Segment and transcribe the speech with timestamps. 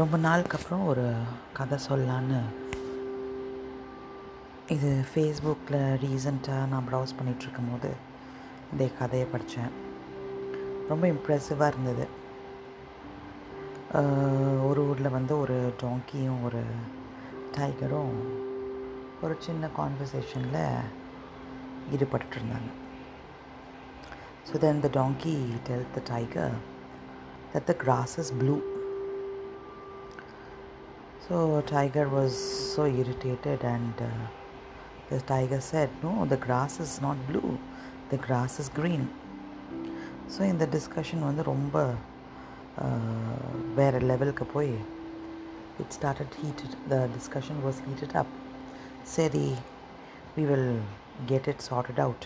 [0.00, 1.04] ரொம்ப நாளுக்கு அப்புறம் ஒரு
[1.56, 2.38] கதை சொல்லலான்னு.
[4.74, 7.90] இது ஃபேஸ்புக்கில் ரீசண்டாக நான் ப்ரௌஸ் பண்ணிகிட்ருக்கும் போது
[8.70, 9.72] இந்த கதையை படித்தேன்.
[10.90, 12.06] ரொம்ப இம்ப்ரெசிவாக இருந்தது.
[14.68, 16.62] ஒரு ஊரில் வந்து ஒரு டாங்கியும் ஒரு
[17.56, 18.16] டைகரும்
[19.24, 20.62] ஒரு சின்ன கான்வர்சேஷனில்
[21.94, 22.70] ஈடுபட்டுட்டு இருந்தாங்க
[24.48, 26.54] so then the donkey tell the tiger
[27.54, 28.56] that the grass is blue
[31.27, 32.33] So tiger was
[32.73, 34.09] so irritated and uh,
[35.09, 37.51] the tiger said, "No, the grass is not blue.
[38.11, 39.05] The grass is green."
[40.33, 41.75] So இந்த discussion வந்து ரொம்ப
[42.83, 43.15] uh,
[43.77, 44.71] வேறு லெவலுக்கு போய்
[45.81, 48.33] it started heated the discussion was heated up
[49.15, 49.45] சரி
[50.37, 50.71] we will
[51.31, 52.25] get it chartered out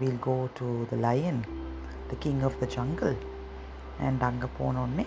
[0.00, 1.40] we'll go to the lion
[2.10, 3.16] the king of the jungle
[4.06, 5.06] and அங்கே போனோடனே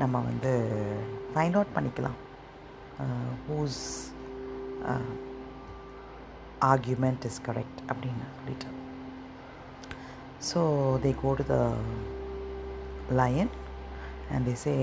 [0.00, 0.52] நம்ம வந்து
[1.32, 2.18] ஃபைண்ட் அவுட் பண்ணிக்கலாம்.
[3.48, 3.80] ஹூஸ்
[6.70, 8.68] ஆர்கியூமெண்ட் இஸ் கரெக்ட் அப்படின்னு சொல்லிட்டு.
[10.50, 10.60] So
[11.04, 11.58] they go to the
[13.20, 13.52] lion
[14.32, 14.74] and they say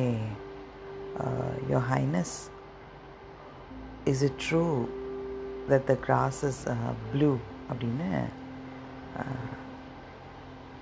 [1.71, 2.35] your highness
[4.11, 4.65] is it true
[5.71, 6.61] that the grass is
[7.13, 7.31] blue
[7.71, 8.09] அப்படின்னு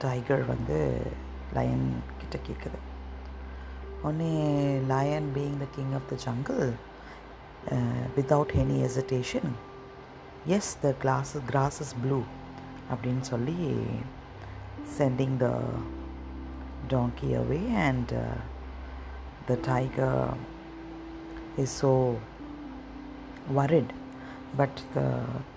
[0.03, 0.78] tiger வந்து
[1.58, 1.88] lion
[2.19, 2.80] கிட்ட கேட்குது
[4.08, 4.30] ஒன்னே
[4.92, 6.62] line being the king of the jungle
[8.16, 9.50] without any hesitation
[10.56, 12.20] S the class cross is blue
[12.92, 13.58] அப்படின்னு சொல்லி
[14.98, 15.48] sending the
[16.88, 18.12] Tongi away and
[19.50, 20.20] the tiger
[21.64, 21.92] is so
[23.50, 23.88] worried
[24.56, 25.06] but the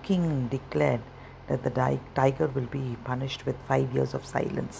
[0.02, 1.02] king declared
[1.48, 4.76] that the di- tiger will be punished with five years of silence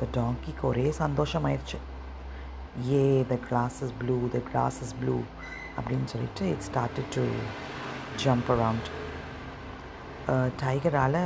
[0.00, 1.78] த டாங்கிக்கு ஒரே சந்தோஷமாயிடுச்சு
[2.92, 5.16] ஏ the grass is blue the grass is blue
[5.78, 7.24] அப்படின்னு சொல்லிட்டு it started to
[8.24, 8.88] jump around
[10.62, 11.20] டைகரால்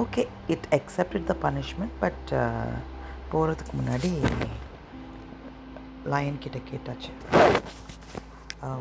[0.00, 0.22] okay
[0.54, 2.28] it accepted the punishment but
[3.32, 4.10] போகிறதுக்கு முன்னாடி
[6.12, 7.12] lion கிட்ட கேட்டாச்சு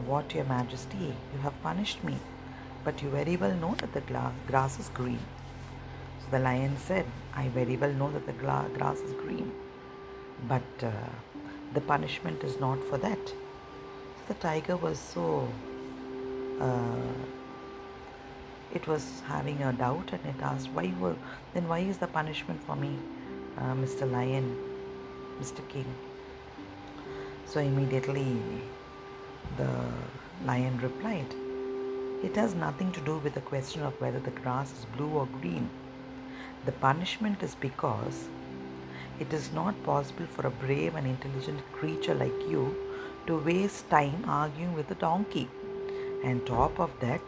[0.10, 1.04] what your majesty
[1.34, 2.16] you have punished me
[2.86, 5.24] but you very well know that the கிளா cross is green
[6.22, 9.48] So the lion said, I very well know that the gra- grass is green,
[10.49, 10.91] but uh,
[11.75, 13.29] the punishment is not for that.
[13.29, 15.49] So the tiger was so.
[16.61, 16.97] Uh,
[18.75, 21.17] it was having a doubt and it asked, why were,
[21.55, 22.99] then why is the punishment for me,
[23.59, 24.11] uh, Mr.
[24.11, 24.57] Lion,
[25.41, 25.67] Mr.
[25.69, 25.87] King?
[27.47, 28.39] So immediately
[29.57, 29.71] the
[30.45, 31.35] lion replied,
[32.23, 35.27] It has nothing to do with the question of whether the grass is blue or
[35.41, 35.71] green.
[36.65, 38.29] The punishment is because
[39.20, 42.64] it is not possible for a brave and intelligent creature like you
[43.28, 45.48] to waste time arguing with a donkey.
[46.24, 47.22] And top of that,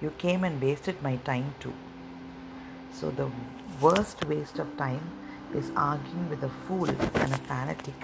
[0.00, 1.74] you came and wasted my time too.
[2.92, 3.30] So the
[3.80, 5.06] worst waste of time
[5.54, 7.94] is arguing with a fool and a fanatic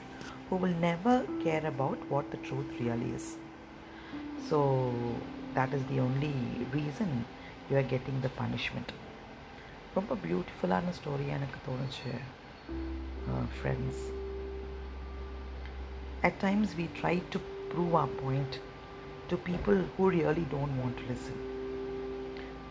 [0.49, 3.37] who will never care about what the truth really is.
[4.49, 4.93] So
[5.55, 6.35] that is the only
[6.73, 7.25] reason
[7.71, 8.93] you are getting the punishment.
[9.97, 12.13] ரொம்ப பியூட்டிஃபுல்லான ஸ்டோரியாக எனக்கு தோணுச்சு
[13.57, 14.03] friends
[16.27, 17.39] at times we try to
[17.73, 18.57] prove R point
[19.31, 21.41] to people who really don't want to listen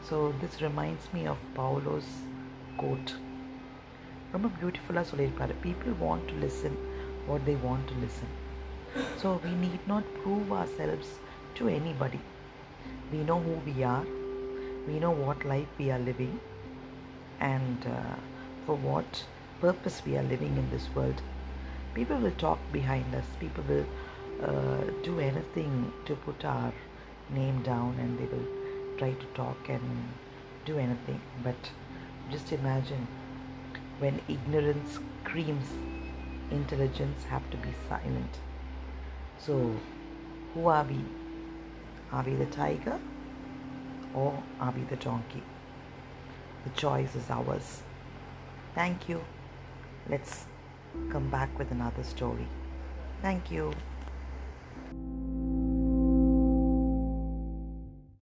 [0.10, 2.12] so this reminds me of Paulose
[2.84, 3.12] code
[4.34, 6.78] ரொம்ப பியூட்டிஃபுல்லாக சொல்லியிருப்பாரு people want to listen
[7.30, 8.34] what they want to listen
[9.24, 11.14] so we need not prove R selves
[11.60, 12.22] to anybody
[13.12, 14.08] we know who we are
[14.88, 16.40] we know what life we are living
[17.42, 18.16] and uh,
[18.66, 19.26] for what
[19.61, 21.21] purpose we are living in this world.
[21.95, 23.87] People will talk behind us, people will
[24.43, 26.73] uh, do anything to put our
[27.31, 28.47] name down and they will
[28.99, 30.09] try to talk and
[30.65, 31.21] do anything.
[31.43, 31.57] But
[32.31, 33.07] just imagine
[33.99, 35.67] when ignorance screams,
[36.51, 38.39] intelligence have to be silent.
[39.39, 39.75] So,
[40.55, 41.01] who are we?
[42.13, 42.99] Are we the tiger
[44.15, 45.43] or are we the donkey?
[46.65, 47.83] The choice is ours.
[48.75, 49.21] Thank you.
[50.09, 50.47] Let's
[51.11, 52.47] come back with another story.
[53.23, 53.73] Thank you.